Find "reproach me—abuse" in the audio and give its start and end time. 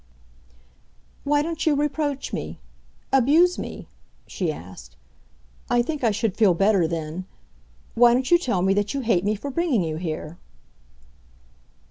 1.75-3.59